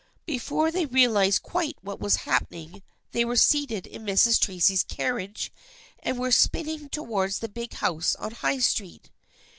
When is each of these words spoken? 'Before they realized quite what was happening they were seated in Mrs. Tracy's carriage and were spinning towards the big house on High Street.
'Before 0.25 0.71
they 0.71 0.87
realized 0.87 1.43
quite 1.43 1.77
what 1.83 1.99
was 1.99 2.15
happening 2.25 2.81
they 3.11 3.23
were 3.23 3.35
seated 3.35 3.85
in 3.85 4.03
Mrs. 4.03 4.39
Tracy's 4.39 4.81
carriage 4.83 5.51
and 5.99 6.17
were 6.17 6.31
spinning 6.31 6.89
towards 6.89 7.37
the 7.37 7.47
big 7.47 7.73
house 7.73 8.15
on 8.15 8.31
High 8.31 8.57
Street. 8.57 9.11